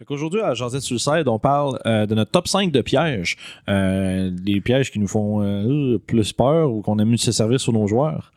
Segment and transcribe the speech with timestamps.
[0.00, 3.36] Fait qu'aujourd'hui, à Josette Suicide, on parle euh, de notre top 5 de pièges.
[3.68, 7.60] Euh, des pièges qui nous font euh, plus peur ou qu'on aime mieux se servir
[7.60, 8.32] sur nos joueurs.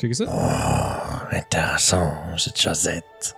[0.00, 0.24] Check ça?
[0.28, 3.34] Oh, intéressant, cette Josette.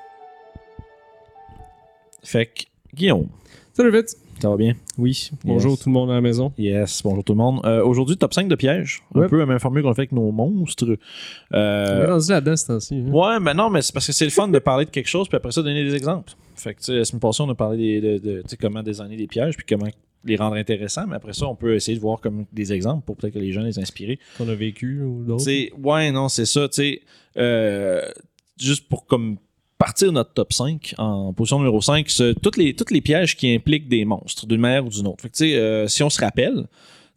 [2.22, 2.64] Fait que,
[2.94, 3.28] Guillaume,
[3.72, 4.14] Salut vite.
[4.38, 4.74] ça va bien?
[4.98, 5.30] Oui.
[5.42, 5.80] Bonjour Yes.
[5.80, 6.52] tout le monde à la maison.
[6.58, 7.62] Yes, bonjour tout le monde.
[7.64, 9.02] Euh, aujourd'hui, top 5 de pièges.
[9.14, 10.84] Un peu la même formule qu'on a fait avec nos monstres.
[11.50, 12.96] On est Euh, rendu là-dedans ce temps-ci.
[13.08, 13.10] hein.
[13.10, 15.26] ouais, mais non, mais c'est parce que c'est le fun de parler de quelque chose
[15.26, 16.34] puis après ça, donner des exemples.
[16.60, 18.82] Fait que, tu sais, la semaine passée, on a parlé de, de, tu sais, comment
[18.82, 19.90] designer des pièges puis comment
[20.24, 23.16] les rendre intéressants, mais après ça, on peut essayer de voir comme des exemples pour
[23.16, 24.18] peut-être que les gens les inspirer.
[24.36, 25.44] Qu'on a vécu ou d'autres.
[25.78, 26.68] Ouais, non, c'est ça.
[27.36, 28.02] Euh,
[28.58, 29.38] juste pour comme
[29.78, 33.54] partir notre top 5, en position numéro 5, c'est toutes les, toutes les pièges qui
[33.54, 35.22] impliquent des monstres, d'une manière ou d'une autre.
[35.22, 36.66] Fait que, euh, si on se rappelle,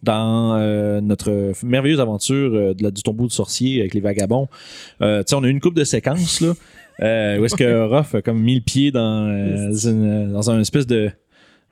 [0.04, 4.50] dans euh, notre merveilleuse aventure euh, de la, du tombeau de sorcier avec les vagabonds,
[5.02, 6.54] euh, on a eu une coupe de séquences là,
[7.02, 10.60] euh, où est-ce que Ruff a comme mis le pied dans, euh, une, dans un
[10.60, 11.12] espèce de,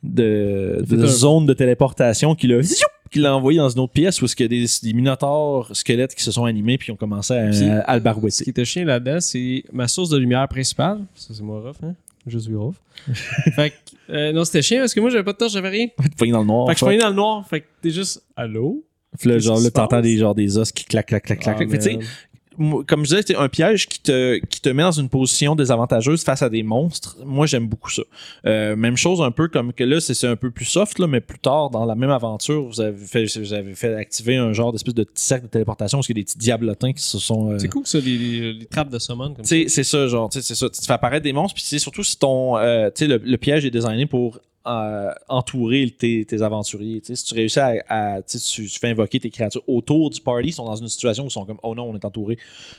[0.04, 2.76] de, zone de téléportation qui l'a zoup,
[3.12, 5.70] qui l'a envoyé dans une autre pièce où est-ce qu'il y a des, des minotaures
[5.76, 8.44] squelettes qui se sont animés puis ont commencé à, Puis, à le Ce barouetter.
[8.44, 11.00] qui était chien là-dedans, c'est ma source de lumière principale.
[11.16, 11.94] Ça, c'est moi, Ruff, hein?
[12.28, 12.76] Je suis Ruff.
[13.56, 15.88] fait que, euh, non, c'était chien parce que moi, j'avais pas de torche, j'avais rien.
[16.18, 16.68] Poigné dans le noir.
[16.68, 17.48] Fait que je suis dans le noir.
[17.48, 18.84] Fait que t'es juste, allô?
[19.20, 21.72] Puis là, genre, là, t'entends des, genre, des os qui claquent, claquent, claquent, Ah, claquent.
[21.72, 22.00] Fait que, tu sais,
[22.58, 26.24] comme je disais, c'est un piège qui te, qui te met dans une position désavantageuse
[26.24, 27.18] face à des monstres.
[27.26, 28.04] Moi, j'aime beaucoup ça.
[28.46, 31.08] Euh, même chose un peu comme que là, c'est c'est un peu plus soft, là,
[31.08, 34.54] mais plus tard, dans la même aventure, vous avez fait, vous avez fait activer un
[34.54, 37.02] genre d'espèce de petit cercle de téléportation parce qu'il y a des petits diablotins qui
[37.04, 37.52] se sont.
[37.54, 39.56] euh, C'est cool ça, les, les, les trappes de summon comme ça.
[39.68, 40.70] C'est ça, genre, c'est ça.
[40.70, 42.58] Tu te fais apparaître des monstres, puis c'est surtout si ton.
[42.58, 47.02] euh, tu sais, le, le piège est designé pour euh, entourer tes, tes aventuriers.
[47.04, 47.74] Si tu réussis à.
[47.90, 51.28] à- tu, fais invoquer tes créatures autour du party, ils sont dans une situation où
[51.28, 52.38] ils sont comme, oh non, on est entouré.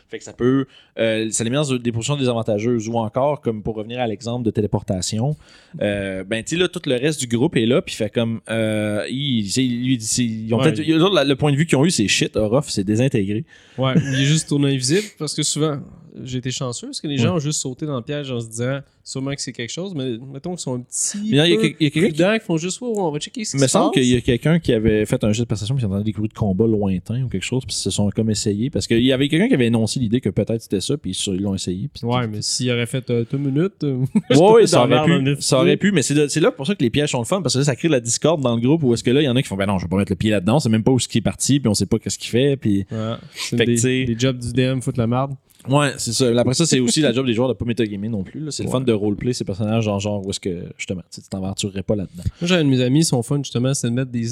[0.08, 0.66] Fait que ça peut.
[0.98, 2.88] euh, ça les met dans des positions désavantageuses.
[2.88, 5.36] Ou encore, comme pour revenir à l'exemple de téléportation,
[5.80, 8.40] euh, ben, tu là, tout le reste du groupe est là, puis fait comme.
[9.08, 10.72] Ils, ils ont Ouais.
[10.72, 10.86] peut-être-
[11.26, 13.44] le point de vue qu'ils ont eu, c'est shit, Orof, c'est désintégré.
[13.78, 15.80] Ouais, il est juste tourné invisible parce que souvent,
[16.24, 18.46] j'ai été chanceux parce que les gens ont juste sauté dans le piège en se
[18.48, 21.32] disant sûrement que c'est quelque chose, mais mettons qu'ils sont un petit.
[21.56, 23.66] Peu y a quelqu'un qui- font juste, oh, on va checker ce Il qui me
[23.66, 25.86] se semble qu'il y a quelqu'un qui avait fait un jeu de perception puis qui
[25.86, 28.70] entendait des bruits de combat lointains ou quelque chose puis ils se sont comme essayés
[28.70, 31.40] parce qu'il y avait quelqu'un qui avait énoncé l'idée que peut-être c'était ça puis ils
[31.40, 31.88] l'ont essayé.
[31.92, 33.84] puis- Ouais, mais s'il aurait fait euh, deux minutes.
[33.84, 36.82] euh, Ouais, ouais, ça aurait pu, ça aurait pu, mais c'est là pour ça que
[36.82, 38.60] les pièges sont le fun parce que là, ça crée de la discorde dans le
[38.60, 39.90] groupe où est-ce que là il y en a qui font ben non je vais
[39.90, 41.74] pas mettre le pied là-dedans, c'est même pas où ce qui est parti puis on
[41.74, 45.06] sait pas qu'est-ce qu'il fait puis Ouais, Fait des, des jobs du DM foutent la
[45.06, 45.32] merde.
[45.68, 46.28] Ouais c'est ça.
[46.38, 48.50] Après ça c'est aussi la job des joueurs de pas métagamer non plus.
[48.50, 51.82] C'est le fun de roleplay ces personnages genre genre où est-ce que justement tu t'aventurerais
[51.82, 52.24] pas là-dedans.
[52.40, 54.26] Moi, j'ai un de mes amis, son fun, justement, c'est de mettre des,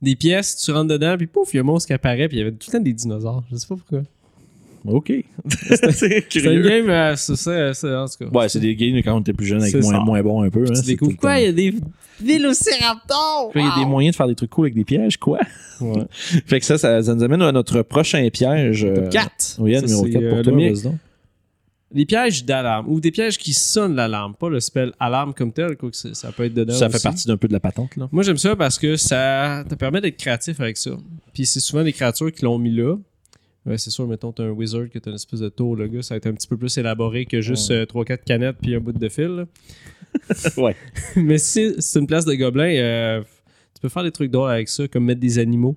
[0.00, 2.36] des pièces, tu rentres dedans, puis pouf, il y a un monstre qui apparaît, puis
[2.36, 3.44] il y avait tout le temps des dinosaures.
[3.50, 4.02] Je sais pas pourquoi.
[4.84, 5.12] Ok.
[5.92, 8.38] c'est une game, euh, c'est ça, c'est- en tout cas.
[8.38, 10.64] Ouais c'est des games quand on était plus jeune avec moins, moins bon un peu.
[10.68, 11.38] hein, c'est quoi?
[11.38, 11.74] Il y a des
[12.20, 13.52] vélociraptors!
[13.54, 15.38] Il y a des moyens de faire des trucs cool avec des pièges, quoi.
[15.80, 16.04] Ouais.
[16.46, 18.84] Fait que ça, ça, ça nous amène à notre prochain piège.
[18.84, 19.56] euh, Top 4.
[19.58, 20.70] Oui, Ça, numéro c'est, 4 pour euh, toi, le mien.
[20.72, 20.96] vas-y donc.
[21.94, 25.76] Des pièges d'alarme ou des pièges qui sonnent l'alarme, pas le spell alarme comme tel,
[25.76, 26.72] quoi que ça peut être dedans.
[26.72, 28.08] Ça fait partie d'un peu de la patente, là.
[28.12, 30.92] Moi, j'aime ça parce que ça te permet d'être créatif avec ça.
[31.34, 32.96] Puis c'est souvent des créatures qui l'ont mis là.
[33.64, 36.02] Ouais, c'est sûr, mettons, t'as un wizard qui a une espèce de tour, le gars,
[36.02, 37.84] ça va être un petit peu plus élaboré que juste Ouais.
[37.84, 39.46] 3-4 canettes puis un bout de fil.
[40.56, 40.76] Ouais.
[41.16, 43.22] Mais si c'est une place de gobelins, euh,
[43.74, 45.76] tu peux faire des trucs drôles avec ça, comme mettre des animaux.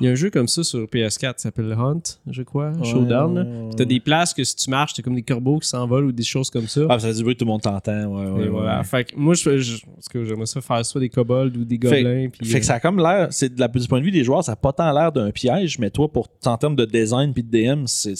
[0.00, 3.68] Il y a un jeu comme ça sur PS4 qui s'appelle Hunt, je crois, Showdown.
[3.68, 6.12] Puis T'as des places que si tu marches, t'as comme des corbeaux qui s'envolent ou
[6.12, 6.82] des choses comme ça.
[6.90, 8.04] Ah, ça fait du bruit, tout le monde t'entend.
[8.04, 8.78] Ouais, ouais, voilà.
[8.78, 8.84] ouais.
[8.84, 11.78] Fait que moi, je, je, parce que j'aimerais ça faire soit des kobolds ou des
[11.78, 12.28] gobelins.
[12.28, 14.10] puis, Fait que euh, ça a comme l'air, c'est de la, du point de vue
[14.10, 16.84] des joueurs, ça a pas tant l'air d'un piège, mais toi, pour, en termes de
[16.84, 18.12] design puis de DM, c'est,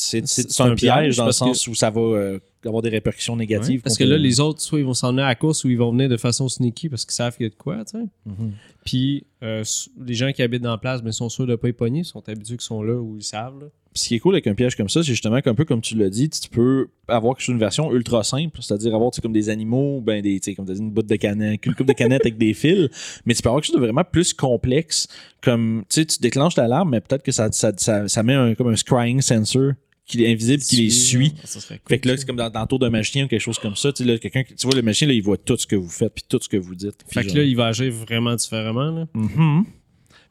[0.61, 3.77] un, un piège dans le sens où ça va euh, avoir des répercussions négatives.
[3.77, 5.71] Ouais, parce que là, les autres, soit ils vont s'en venir à la course ou
[5.71, 7.99] ils vont venir de façon sneaky parce qu'ils savent qu'il y a de quoi, tu
[7.99, 8.07] sais.
[8.27, 8.53] Mhm.
[8.85, 9.65] Puis euh,
[10.05, 12.27] les gens qui habitent dans la place, mais sont sûrs de pas y pogner, sont
[12.29, 13.61] habitués qu'ils sont là où ils savent.
[13.61, 13.67] là.
[13.93, 15.81] Puis ce qui est cool avec un piège comme ça, c'est justement qu'un peu comme
[15.81, 20.03] tu l'as dit, tu peux avoir une version ultra simple, c'est-à-dire avoir comme des animaux,
[20.03, 22.21] ben des, tu sais, comme t'as dit, une botte de canette, une coupe de canettes
[22.21, 22.91] avec des fils,
[23.25, 25.09] mais tu peux avoir quelque chose de vraiment plus complexe,
[25.41, 28.77] comme tu déclenches l'alarme, mais peut-être que ça, ça, ça, ça met un, comme un
[28.77, 29.73] scrying sensor
[30.07, 31.33] qui est invisible, qui les suit.
[31.45, 33.29] Ça serait cool, Fait que là, c'est comme dans, dans le tour d'un magicien ou
[33.29, 33.93] quelque chose comme ça.
[33.93, 35.75] Tu sais, là, quelqu'un, qui- tu vois, le magicien, là, il voit tout ce que
[35.77, 37.05] vous faites puis tout ce que vous dites.
[37.09, 38.91] Fait que là, il va agir vraiment différemment.
[38.91, 39.07] Là.
[39.15, 39.65] Mhm.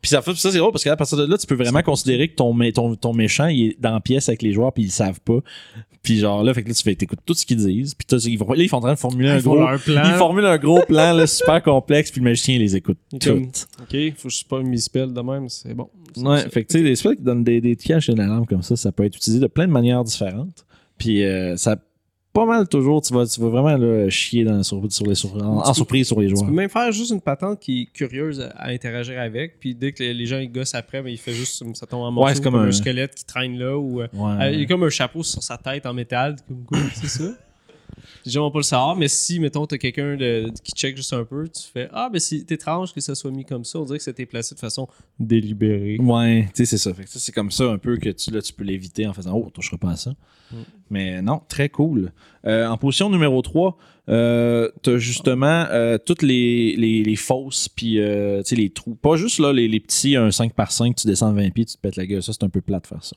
[0.05, 2.27] Puis ça, fait, ça c'est drôle parce qu'à partir de là, tu peux vraiment considérer
[2.27, 4.87] que ton, ton, ton méchant il est dans la pièce avec les joueurs puis ils
[4.87, 5.39] le savent pas.
[6.03, 7.95] Puis genre là, fait que là, tu fais, t'écoutes tout ce qu'ils disent.
[7.95, 9.55] Puis ils vont, là, ils sont en train de formuler un Ils gros.
[9.83, 10.03] plan.
[10.05, 13.29] Ils formulent un gros plan là, super complexe, puis le magicien les écoute Il tout.
[13.31, 13.45] comme,
[13.81, 15.89] Ok, faut que je pas mes spells de même, c'est bon.
[16.17, 18.45] Ouais, fait que tu sais, des spells qui donnent des, des pièges et une alarme
[18.45, 20.67] comme ça, ça peut être utilisé de plein de manières différentes.
[20.99, 21.77] Puis euh, ça,
[22.35, 25.33] pas mal toujours, tu vas, tu vas vraiment là, chier dans, sur, sur les, sur-
[25.43, 26.45] en, en surprise sur les Tu joueurs.
[26.47, 29.91] peux même faire juste une patente qui est curieuse à, à interagir avec, puis dès
[29.93, 32.35] que les, les gens ils gossent après, ben, il fait juste ça tombe en morceaux,
[32.35, 32.67] c'est comme comme, un...
[32.67, 34.43] un- squelette qui traîne là ou euh, Ouais.
[34.43, 37.07] euh, il y a comme un chapeau sur sa tête en métal, comme quoi, c'est
[37.07, 37.23] ça?
[38.25, 41.13] Les gens vont pas le savoir, mais si, mettons, t'as quelqu'un de- qui check juste
[41.13, 43.79] un peu, tu fais Ah, ben c'est étrange que ça soit mis comme ça.
[43.79, 44.87] On dirait que c'était placé de façon
[45.19, 45.97] délibérée.
[45.99, 46.93] Ouais, tu sais, c'est ça.
[46.93, 49.13] Fait que ça, c'est comme ça un peu que tu, là, tu peux l'éviter en
[49.13, 50.11] faisant Oh, toucheras pas à ça.
[50.51, 50.55] Mm.
[50.89, 52.11] Mais non, très cool.
[52.47, 53.77] Euh, en position numéro 3,
[54.07, 58.93] euh, t'as justement euh, toutes les, les, les fosses puis euh, tu les trous.
[58.93, 61.75] Pas juste là, les, les petits, un 5 par 5 tu descends 20 pieds, tu
[61.75, 62.21] te pètes la gueule.
[62.21, 63.15] Ça, c'est un peu plat de faire ça.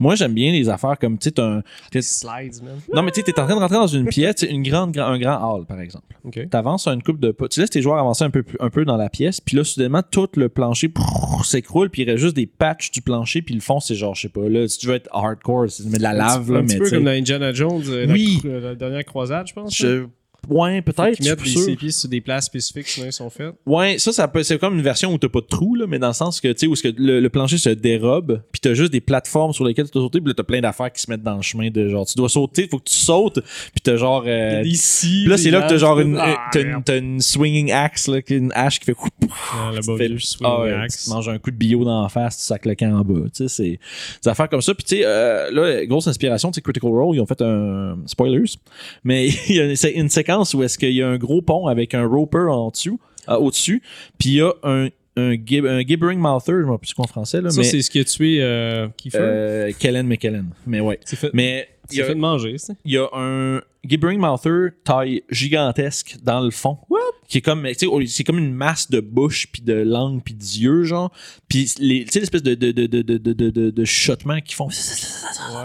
[0.00, 2.74] Moi, j'aime bien les affaires comme, tu un- t'es- Slides, man.
[2.92, 4.90] Non, mais tu sais, t'es en train de rentrer dans une pièce, tu une grande,
[4.90, 6.16] grand- un grand hall, par exemple.
[6.24, 6.48] Ok.
[6.50, 7.46] T'avances une coupe de pas.
[7.46, 10.02] Tu laisses tes joueurs avancer un peu, un peu dans la pièce, puis là, soudainement,
[10.10, 13.60] tout le plancher prrr, s'écroule, puis il reste juste des patchs du plancher, puis le
[13.60, 16.12] fond, c'est genre, je sais pas, là, si tu veux être hardcore, c'est de la
[16.12, 18.40] lave, un là, petit mais peu tu sais, comme dans Indiana Jones, Oui.
[18.42, 19.74] la, la dernière croisade, je pense.
[19.86, 20.06] je-
[20.48, 21.16] Ouais, peut-être.
[21.18, 23.52] Qui mettent des pieds sur des places spécifiques, sinon ils sont faits.
[23.66, 25.98] Ouais, ça, ça peut, c'est comme une version où t'as pas de trou, là, mais
[25.98, 28.74] dans le sens que, tu sais, où que le, le plancher se dérobe, puis t'as
[28.74, 31.10] juste des plateformes sur lesquelles tu dois sauter, puis là, t'as plein d'affaires qui se
[31.10, 33.96] mettent dans le chemin de genre, tu dois sauter, faut que tu sautes, puis t'as
[33.96, 34.24] genre.
[34.26, 35.24] euh, Ici.
[35.26, 38.78] là, c'est là que t'as genre une, Ah, t'as une, swinging axe, là, une hache
[38.80, 41.04] qui fait Ah, tu là-bas, te fais- vieux swing ah axe.
[41.04, 43.24] tu manges un coup de bio dans la face, tu sacs le camp en bas.
[43.34, 43.78] Tu sais, c'est
[44.22, 44.74] des affaires comme ça.
[44.74, 47.96] Puis, tu sais, euh, là, grosse inspiration, tu sais, Critical Role, ils ont fait un.
[48.06, 48.44] Spoilers.
[49.04, 51.94] Mais il y a une séquence où est-ce qu'il y a un gros pont avec
[51.94, 53.82] un roper en dessous, euh, au-dessus.
[54.18, 57.06] Puis, il y a un, un, gib- un gibbering mouther, je ne sais plus en
[57.06, 57.50] français, là.
[57.50, 57.64] Ça, mais.
[57.64, 59.18] c'est ce qui a tué euh, Kiefer.
[59.20, 60.50] Euh, Kellen McKellen.
[60.66, 60.98] Mais ouais.
[61.04, 61.68] c'est fait, Mais.
[61.90, 66.50] il a- fait de manger, il y a un gibbering mouther taille gigantesque dans le
[66.50, 66.78] fond.
[67.28, 70.84] Qui est comme, au- c'est comme une masse de bouche, puis de langue, puis d'yeux,
[70.84, 71.10] genre.
[71.48, 74.68] Puis les- tu sais, l'espèce de, de, de, de, de, de, de, de, qui font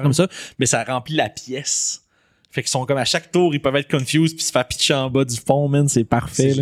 [0.01, 0.27] comme ça,
[0.57, 2.03] mais ça remplit la pièce.
[2.51, 4.93] Fait qu'ils sont comme à chaque tour, ils peuvent être confused, puis se faire pitcher
[4.93, 5.87] en bas du fond, man.
[5.87, 6.53] C'est parfait,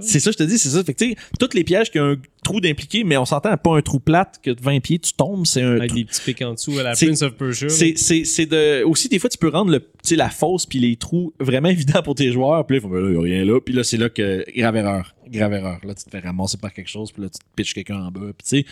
[0.00, 0.82] C'est ça, je te dis, c'est ça.
[0.82, 3.56] Fait que, tu sais, tous les pièges qui ont un trou d'impliqué, mais on s'entend
[3.56, 6.04] pas un trou plate que de 20 pieds, tu tombes, c'est un Avec trou- des
[6.04, 7.68] petits pics en dessous à la C'est- Prince of Persia.
[7.68, 8.82] c'est, c'est, c'est de.
[8.84, 11.68] Aussi, des fois, tu peux rendre le, tu sais, la fosse puis les trous vraiment
[11.70, 12.66] évidents pour tes joueurs.
[12.66, 13.60] Puis là, il faut, ben là, y a rien là.
[13.60, 14.44] Puis là, c'est là que.
[14.56, 15.14] Grave erreur.
[15.30, 15.78] Grave erreur.
[15.84, 17.12] Là, tu te fais ramasser par quelque chose.
[17.12, 18.20] Puis là, tu te pitches quelqu'un en bas.
[18.20, 18.64] Puis tu sais.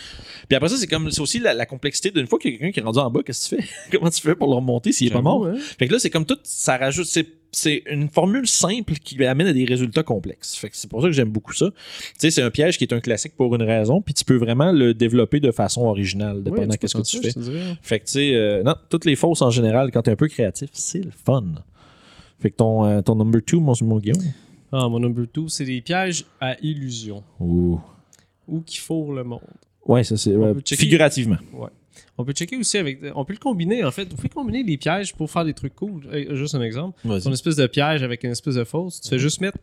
[0.47, 1.09] Puis après ça, c'est comme.
[1.11, 3.09] C'est aussi la, la complexité d'une fois qu'il y a quelqu'un qui est rendu en
[3.09, 3.69] bas, qu'est-ce que tu fais?
[3.97, 5.45] Comment tu fais pour le remonter s'il est pas mort?
[5.45, 5.55] Hein.
[5.77, 6.37] Fait que là, c'est comme tout.
[6.43, 7.07] Ça rajoute.
[7.07, 10.55] C'est, c'est une formule simple qui amène à des résultats complexes.
[10.55, 11.67] Fait que c'est pour ça que j'aime beaucoup ça.
[11.71, 14.01] Tu sais, c'est un piège qui est un classique pour une raison.
[14.01, 17.21] Puis tu peux vraiment le développer de façon originale, dépendant tu de ce que tu
[17.21, 17.39] fais.
[17.39, 17.77] dirais.
[17.81, 20.27] Fait que, tu sais, euh, non, toutes les fausses en général, quand t'es un peu
[20.27, 21.43] créatif, c'est le fun.
[22.39, 24.21] Fait que ton, euh, ton number two, mon, mon Guillaume?
[24.71, 27.23] Ah, mon number two, c'est des pièges à illusion.
[27.39, 27.79] Ouh.
[28.47, 29.41] Ou qui fourrent le monde.
[29.85, 30.35] Ouais, ça c'est.
[30.35, 30.81] ouais, peut checker.
[30.83, 31.37] figurativement.
[32.17, 32.99] On peut checker aussi avec.
[33.15, 34.05] On peut le combiner, en fait.
[34.09, 36.03] Vous pouvez combiner les pièges pour faire des trucs cool.
[36.11, 36.99] Euh, Juste un exemple.
[37.03, 39.57] Ton espèce de piège avec une espèce de fausse, tu fais juste mettre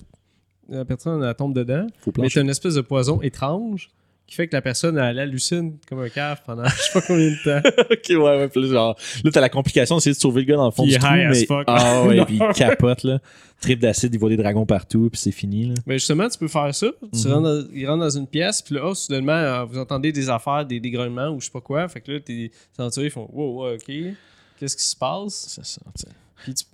[0.69, 3.91] la personne elle tombe dedans, Faut mais une espèce de poison étrange
[4.27, 7.31] qui fait que la personne elle hallucine comme un cave pendant je sais pas combien
[7.31, 7.69] de temps.
[7.91, 8.49] ok, ouais, ouais.
[8.49, 10.85] Puis là, genre, là, t'as la complication d'essayer de sauver le gars dans le fond
[10.85, 11.09] du trou.
[11.15, 11.45] mais...
[11.47, 11.65] fuck.
[11.69, 13.21] Ah ouais, puis il capote, là.
[13.61, 15.75] Trip d'acide, il voit des dragons partout, puis c'est fini, là.
[15.87, 16.89] Mais justement, tu peux faire ça.
[17.13, 17.33] Tu Mhm.
[17.35, 20.29] rentres dans, il rentre dans une pièce, puis là, oh, soudainement, euh, vous entendez des
[20.29, 21.89] affaires, des dégrognements ou je sais pas quoi.
[21.89, 23.91] Fait que là, tes aventuriers font Wow, ok.
[24.59, 25.47] Qu'est-ce qui se passe?
[25.49, 25.81] C'est ça.
[26.43, 26.65] Puis tu,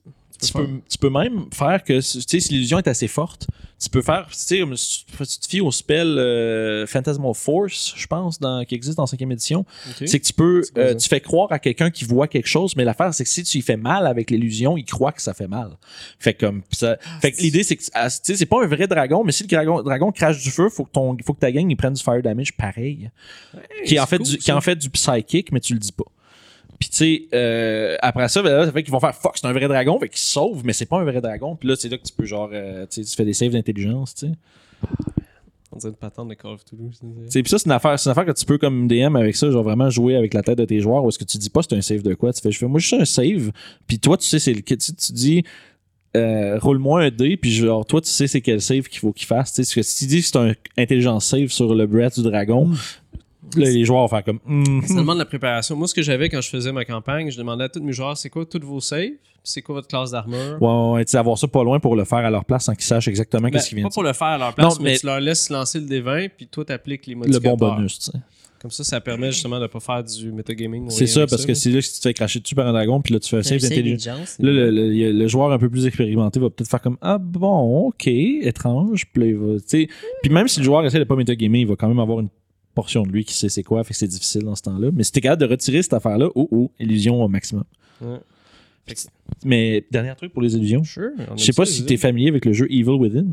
[0.42, 3.46] Tu peux, tu peux même faire que, tu sais, si l'illusion est assez forte,
[3.82, 8.38] tu peux faire, tu sais, tu te fies au spell euh, Phantasmal Force, je pense,
[8.38, 9.64] dans, qui existe dans 5 édition.
[10.04, 12.84] C'est que tu peux, euh, tu fais croire à quelqu'un qui voit quelque chose, mais
[12.84, 15.48] l'affaire, c'est que si tu y fais mal avec l'illusion, il croit que ça fait
[15.48, 15.76] mal.
[16.18, 18.86] Fait comme, ça, fait que l'idée, c'est que, ah, tu sais, c'est pas un vrai
[18.86, 21.50] dragon, mais si le dragon, dragon crache du feu, faut que ton, faut que ta
[21.50, 23.10] gang, il prenne du fire damage pareil.
[23.84, 24.56] qui est en fait cool, du, qui est ça.
[24.56, 26.04] en fait du psychic, mais tu le dis pas.
[26.82, 29.46] Puis tu sais, euh, après ça, ben là, ça fait qu'ils vont faire fuck, c'est
[29.46, 31.54] un vrai dragon, fait qu'ils sauvent, mais c'est pas un vrai dragon.
[31.54, 33.52] Puis là, c'est là que tu peux genre, euh, tu sais, tu fais des saves
[33.52, 34.32] d'intelligence, tu sais.
[35.70, 36.98] On dirait une patente de Call of Toulouse.
[37.30, 39.48] Puis ça, c'est une affaire, c'est une affaire que tu peux comme DM avec ça,
[39.48, 41.62] genre vraiment jouer avec la tête de tes joueurs, ou est-ce que tu dis pas
[41.62, 43.52] c'est un save de quoi, tu fais, je fais, moi je un save,
[43.86, 45.44] puis toi tu sais c'est le, tu, tu dis.
[46.14, 49.26] Euh, roule-moi un dé, puis genre, toi, tu sais c'est quel save qu'il faut qu'il
[49.26, 49.54] fasse.
[49.54, 49.62] tu sais.
[49.62, 52.70] Parce que si tu dis que c'est un intelligence save sur le breath du dragon,
[53.56, 54.38] là, les joueurs vont faire comme.
[54.46, 55.76] hmm, Ça demande de la préparation.
[55.76, 58.16] Moi, ce que j'avais quand je faisais ma campagne, je demandais à tous mes joueurs
[58.16, 59.10] c'est quoi tous vos saves,
[59.42, 60.58] c'est quoi votre classe d'armure?
[60.60, 62.64] Ouais, ouais, ouais, tu sais, avoir ça pas loin pour le faire à leur place
[62.64, 64.54] sans qu'ils sachent exactement Ben, qu'est-ce qui vient pas de pour le faire à leur
[64.54, 67.18] place, Non, mais, mais- tu leur laisses lancer le D20, puis toi, t'appliques les le
[67.20, 67.56] modificateurs.
[67.56, 68.18] bon bonus, tu sais.
[68.60, 70.88] Comme ça, ça permet justement de pas faire du metagaming.
[70.88, 71.54] C'est ça, parce que là.
[71.56, 73.28] c'est là que si tu te fais cracher dessus par un dragon, puis là, tu
[73.28, 74.36] fais un save d'intelligence.
[74.38, 77.88] Là, le, le- le joueur un peu plus expérimenté va peut-être faire comme Ah bon,
[77.88, 79.06] ok, étrange.
[79.12, 79.54] Puis là, il va.
[80.22, 82.28] Puis même si le joueur essaie de pas metagamer, il va quand même avoir une
[82.74, 84.90] portion de lui qui sait c'est quoi, fait que c'est difficile dans ce temps-là.
[84.92, 87.64] Mais si t'es capable de retirer cette affaire-là, oh oh, illusion au maximum.
[88.00, 88.18] Ouais.
[89.44, 90.82] Mais dernier truc pour les illusions.
[90.84, 91.10] Sure.
[91.36, 93.26] Je sais pas si t'es familier avec le jeu Evil Within.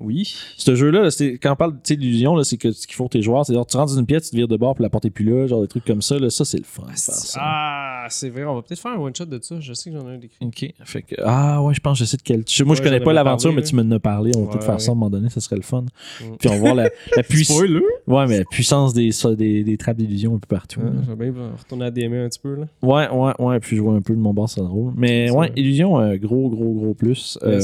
[0.00, 0.34] Oui.
[0.56, 3.54] Ce jeu-là, c'est- quand on parle d'illusion, c'est que ce qu'il faut tes joueurs, c'est
[3.54, 5.10] genre tu rentres dans une pièce, tu te vires de bord, puis la porte est
[5.10, 6.18] plus là, genre des trucs comme ça.
[6.18, 6.82] Là, ça, c'est le fun.
[6.94, 7.38] ça.
[7.40, 8.44] Ah, c'est vrai.
[8.44, 9.60] On va peut-être faire un one-shot de ça.
[9.60, 10.36] Je sais que j'en ai un décrit.
[10.44, 10.66] Ok.
[10.84, 12.44] Fait que, ah ouais, je pense que je sais de quel.
[12.48, 14.32] je- Moi, je Ouais, connais j'en pas l'aventure, mais tu m'en as parlé.
[14.34, 14.80] On va Ouais, peut-être faire ouais.
[14.80, 15.82] ça à un moment donné, ça serait le fun.
[15.82, 16.36] Mm.
[16.38, 17.60] Puis on va voir la, la puissance.
[18.06, 20.80] Ouais, mais la puissance des, ça, des, des trappes d'illusion un peu partout.
[21.06, 22.54] J'aimerais bien retourner à DMA un petit peu.
[22.56, 22.64] Là.
[22.82, 23.60] Ouais, ouais, ouais.
[23.60, 24.92] Puis je vois un peu de mon bord, c'est drôle.
[24.96, 27.38] Mais ouais, illusion, euh, gros, gros, gros plus.
[27.42, 27.60] Euh,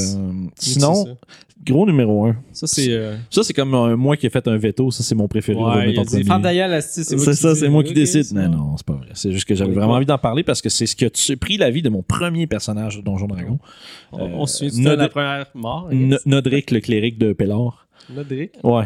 [0.55, 1.05] sinon,
[1.65, 2.20] gros numéro
[2.51, 2.87] Ça, c'est.
[2.91, 4.91] euh, Ça, c'est comme euh, moi qui ai fait un veto.
[4.91, 5.59] Ça, c'est mon préféré.
[5.61, 8.25] Ouais, c'est ça, c'est moi qui décide.
[8.33, 9.07] Non, non, c'est pas vrai.
[9.13, 11.57] C'est juste que j'avais vraiment envie d'en parler parce que c'est ce qui a pris
[11.57, 13.59] la vie de mon premier personnage de Donjon Dragon.
[14.11, 15.89] On, on se souvient Nod- la première mort.
[16.25, 17.87] Nodric, le cléric de Pellar.
[18.13, 18.51] Nodric?
[18.63, 18.85] Ouais,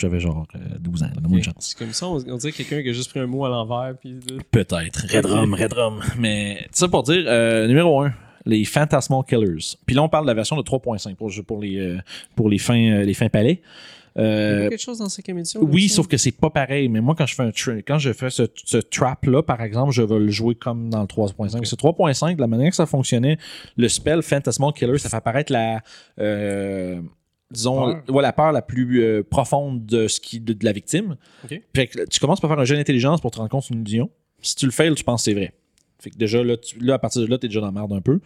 [0.00, 1.54] j'avais genre euh, 12 ans, là, moins de chance.
[1.58, 3.94] C'est comme ça, on, on dirait quelqu'un qui a juste pris un mot à l'envers.
[4.00, 4.16] Puis
[4.50, 5.06] Peut-être.
[5.14, 6.00] Redrum, Redrum.
[6.18, 8.12] Mais ça pour dire, euh, numéro 1,
[8.46, 9.76] les Phantasmal Killers.
[9.86, 11.98] Puis là, on parle de la version de 3.5 pour, pour, les, euh,
[12.36, 13.60] pour les, fins, euh, les fins palais.
[14.16, 16.88] Il y a Euh, quelque chose dans cette émission oui, sauf que c'est pas pareil.
[16.88, 19.92] Mais moi, quand je fais un tra- quand je fais ce, ce trap-là, par exemple,
[19.92, 21.64] je vais le jouer comme dans le 3.5.
[21.64, 23.38] Ce 3.5, de la manière que ça fonctionnait,
[23.76, 25.80] le spell Phantasmal Killer, ça fait apparaître la.
[26.18, 27.00] euh,
[27.52, 28.16] disons, Peur.
[28.16, 31.16] ouais, la peur la plus euh, profonde de, ce qui, de, de la victime.
[31.44, 31.60] Ok.
[31.74, 33.74] Fait que tu commences par faire un jeu d'intelligence pour te rendre compte que c'est
[33.74, 34.10] une illusion.
[34.42, 35.52] Si tu le fails, tu penses que c'est vrai.
[36.02, 37.92] Fait que déjà, là, tu- là, à partir de là, t'es déjà dans la merde
[37.92, 38.20] un peu.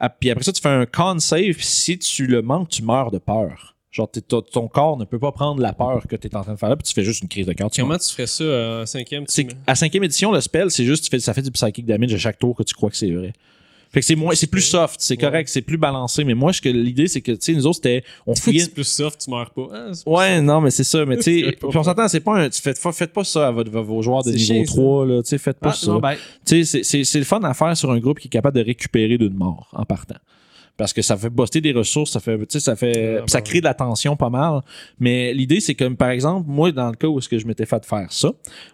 [0.00, 1.54] Ah, puis après ça, tu fais un con save.
[1.54, 3.74] puis Si tu le manques, tu meurs de peur.
[3.90, 4.08] Genre,
[4.52, 6.68] ton corps ne peut pas prendre la peur que tu es en train de faire
[6.68, 7.70] là, puis tu fais juste une crise de cœur.
[7.74, 11.04] Comment tu ferais ça euh, en cinquième tu à cinquième édition, le spell, c'est juste,
[11.04, 13.10] tu fais- ça fait du psychic damage à chaque tour que tu crois que c'est
[13.10, 13.32] vrai.
[13.90, 16.22] Fait que c'est moins, c'est plus soft, c'est correct, c'est plus balancé.
[16.24, 18.60] Mais moi, ce que l'idée, c'est que, tu sais, nous autres, c'était, on fouillait.
[18.64, 19.66] C'est plus soft, tu meurs pas.
[19.72, 21.06] Ah, c'est- Ouais, non, mais c'est ça.
[21.06, 22.50] Mais tu sais, pas on s'entend, c'est pas un.
[22.50, 24.72] tu Faites, pas- faites pas ça à votre- vos joueurs de niveau chiant, ça.
[24.72, 25.22] 3, là.
[25.22, 25.98] Tu sais, faites pas Ah, ça.
[26.00, 26.14] ben,
[26.44, 28.58] Tu sais, c'est- c'est c'est le fun à faire sur un groupe qui est capable
[28.58, 30.16] de récupérer d'une mort en partant.
[30.78, 33.38] Parce que ça fait buster des ressources, ça fait, tu sais, ça fait, Ah, ça
[33.38, 34.60] ben crée de la tension pas mal.
[34.98, 37.66] Mais l'idée, c'est comme, par exemple, moi, dans le cas où est-ce que je m'étais
[37.66, 38.30] fait faire ça,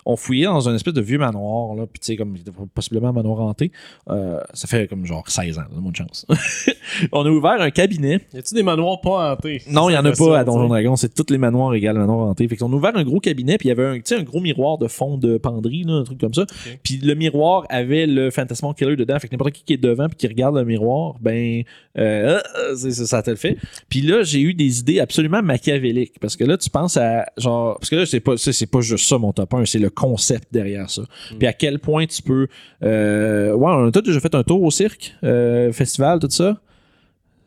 [0.06, 2.36] on fouillait dans un espèce de vieux manoir, là, puis tu sais, comme,
[2.74, 3.72] possiblement un manoir hanté.
[4.10, 6.26] Euh, ça fait comme genre 16 ans, de chance.
[7.12, 9.62] on a ouvert un cabinet y a-tu des manoirs pas hantés?
[9.68, 10.44] Non, il n'y en a pas à.
[10.44, 10.96] Donjon Dragon.
[10.96, 12.46] C'est tous les manoirs égales manoir hanté.
[12.48, 14.22] Fait qu'ils ont ouvert un gros cabinet, puis il y avait un, tu sais, un
[14.22, 16.44] gros miroir de fond de penderie, là, un truc comme ça.
[16.82, 19.18] Puis le miroir avait le Phantasmal Killer dedans.
[19.18, 21.62] Fait que n'importe qui qui est devant puis qui regarde le miroir, ben,
[21.96, 23.56] euh, euh, c'est- c'est- ça te le fait.
[23.88, 26.18] Puis là, j'ai eu des idées absolument machiavéliques.
[26.20, 29.06] Parce que là, tu penses à, genre, parce que là, c'est pas, c'est pas juste
[29.08, 31.02] ça mon top 1, c'est le concept derrière ça.
[31.38, 32.48] Puis à quel point tu peux,
[32.82, 36.60] euh, ouais, on a déjà fait un tour au cirque, euh, festival, tout ça.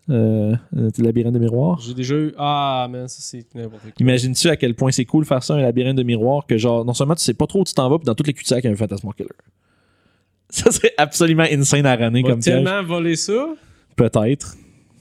[0.10, 0.56] Euh,
[1.00, 1.82] labyrinthe de miroir.
[1.82, 2.34] J'ai déjà eu.
[2.38, 3.92] Ah, man, ça c'est n'importe quoi.
[4.00, 6.94] Imagines-tu à quel point c'est cool faire ça, un labyrinthe de miroir, que genre, non
[6.94, 8.68] seulement tu sais pas trop où tu t'en vas, puis dans toutes les cul-de-sac, il
[8.68, 9.30] y a un Phantasmal Killer.
[10.50, 12.64] Ça serait absolument insane à runner comme piège.
[12.64, 13.50] tellement voler ça.
[13.98, 14.56] Peut-être.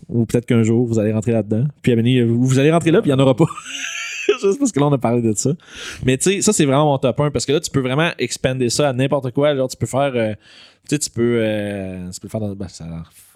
[0.08, 1.66] Ou peut-être qu'un jour, vous allez rentrer là-dedans.
[1.82, 3.46] Puis à venir, vous allez rentrer là, puis il n'y en aura pas.
[4.42, 5.50] Juste parce que là, on a parlé de ça.
[6.04, 8.10] Mais tu sais, ça, c'est vraiment mon top 1, parce que là, tu peux vraiment
[8.18, 9.54] expander ça à n'importe quoi.
[9.54, 10.12] Genre, tu peux faire...
[10.16, 10.34] euh,
[10.88, 12.54] tu sais, tu peux, euh, tu peux le faire dans...
[12.54, 12.84] Ben, ça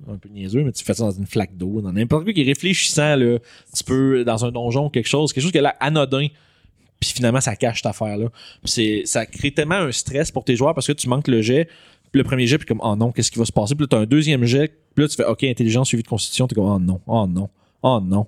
[0.08, 2.42] un peu niaiseux, mais tu fais ça dans une flaque d'eau, dans n'importe quoi qui
[2.42, 3.38] est réfléchissant, là.
[3.76, 6.28] Tu peux, dans un donjon, quelque chose, quelque chose qui a l'air anodin,
[7.00, 8.26] puis finalement, ça cache cette affaire-là.
[8.62, 11.68] Puis ça crée tellement un stress pour tes joueurs parce que tu manques le jet.
[12.12, 13.74] Puis le premier jet, puis comme, oh non, qu'est-ce qui va se passer?
[13.74, 14.68] Puis là, tu as un deuxième jet.
[14.94, 16.46] Puis là, tu fais, OK, intelligence suivi de constitution.
[16.46, 17.48] Tu es comme, oh non, oh non,
[17.82, 18.26] oh non.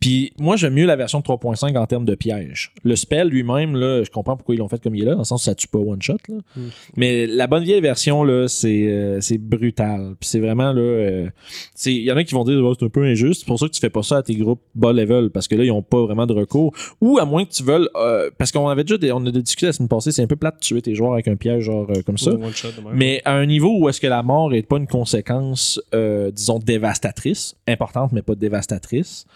[0.00, 2.72] Puis moi, j'aime mieux la version de 3.5 en termes de piège.
[2.84, 5.18] Le spell lui-même, là, je comprends pourquoi ils l'ont fait comme il est là, dans
[5.18, 6.16] le sens où ça tue pas one shot.
[6.28, 6.36] Là.
[6.56, 6.60] Mm.
[6.96, 10.14] Mais la bonne vieille version, là, c'est, euh, c'est brutal.
[10.20, 11.28] Puis c'est vraiment, là, euh,
[11.86, 13.40] il y en a qui vont dire, oh, c'est un peu injuste.
[13.40, 15.56] C'est pour ça que tu fais pas ça à tes groupes bas level, parce que
[15.56, 16.72] là, ils ont pas vraiment de recours.
[17.00, 19.66] Ou à moins que tu veuilles, euh, parce qu'on avait déjà, des- on a discuté
[19.66, 21.88] la semaine passée, c'est un peu plate de tuer tes joueurs avec un piège genre
[22.06, 22.30] comme ça.
[22.94, 25.80] Mais à un niveau où est-ce que la mort est pas une conséquence,
[26.32, 29.26] disons, dévastatrice, importante mais pas dévastatrice,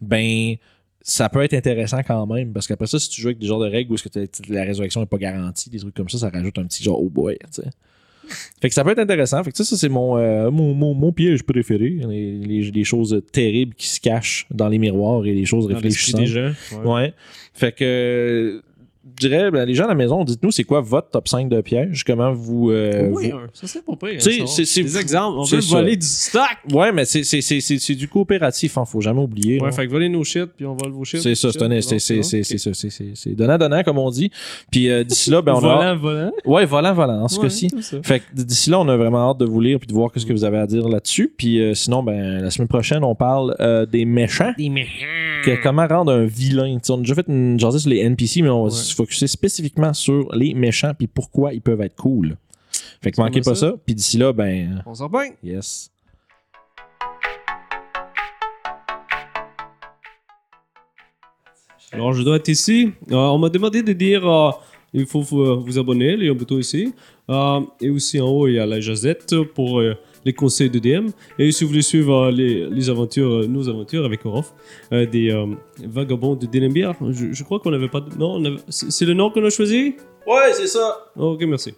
[0.00, 0.54] ben
[1.00, 2.52] ça peut être intéressant quand même.
[2.52, 4.64] Parce qu'après ça, si tu joues avec des genres de règles où est-ce que la
[4.64, 7.36] résurrection n'est pas garantie, des trucs comme ça, ça rajoute un petit genre oh boy,
[7.52, 7.68] tu sais.
[8.60, 9.42] Fait que ça peut être intéressant.
[9.42, 11.98] Fait que ça, ça c'est mon, euh, mon, mon, mon piège préféré.
[12.06, 16.20] Les, les- les choses terribles qui se cachent dans les miroirs et les choses réfléchissantes.
[16.84, 16.92] Ouais.
[16.92, 17.14] Ouais.
[17.54, 18.62] Fait que
[19.20, 21.60] je dirais, ben, les gens à la maison, dites-nous c'est quoi votre top 5 de
[21.60, 22.70] pièges, comment vous.
[22.70, 23.46] euh, Oui, vous- un.
[23.52, 24.20] ça c'est pas pire.
[24.20, 25.38] Tu sais, hein, c'est- Des exemples.
[25.38, 25.76] On c'est veut ça.
[25.76, 26.42] voler du stock.
[26.72, 29.58] Ouais, mais c'est, c'est, c'est, c'est, c'est du coopératif, hein, faut jamais oublier.
[29.60, 29.72] Ouais, là.
[29.72, 31.20] fait que voler nos shit, puis on vole vos shit.
[31.20, 34.10] c'est ça, c'est, un- c'est, c'est, c'est, c'est ça, c'est, c'est, c'est donnant-donnant, comme on
[34.10, 34.30] dit.
[34.70, 35.60] Puis euh, d'ici là, ben, on a.
[35.60, 36.32] Volant, volant.
[36.44, 37.68] Ouais, volant, volant, en ce Ouais, cas-ci.
[38.02, 40.24] Fait que d'ici là, on a vraiment hâte de vous lire puis de voir ce
[40.26, 41.32] que vous avez à dire là-dessus.
[41.36, 44.52] Puis euh, sinon, ben, la semaine prochaine, on parle euh, des méchants.
[44.58, 45.06] Des méchants.
[45.44, 46.78] Que- comment rendre un vilain.
[46.88, 48.74] On a déjà fait une sur les NPC, mais on va Ouais.
[48.98, 52.36] Se focuser spécifiquement sur les méchants puis pourquoi ils peuvent être cool.
[53.00, 53.70] Fait que manquez pas ça?
[53.70, 53.74] ça.
[53.84, 55.22] Puis d'ici là, ben, On s'en reprend.
[55.42, 55.90] yes.
[61.92, 62.92] Alors, je dois être ici.
[63.10, 64.50] Euh, on m'a demandé de dire euh,
[64.94, 66.92] il faut vous, vous abonner, il y a un bouton ici.
[67.30, 70.78] Euh, et aussi en haut, il y a la jazette pour euh, les conseils de
[70.78, 71.08] DM.
[71.38, 74.54] Et si vous voulez suivre euh, les, les aventures, euh, nos aventures avec Orof,
[74.92, 75.46] euh, des euh,
[75.84, 78.00] vagabonds de Denembir, je, je crois qu'on n'avait pas.
[78.00, 79.94] de- Non, avait- c'est le nom qu'on a choisi?
[80.26, 81.10] Ouais, c'est ça.
[81.16, 81.74] Ok, merci.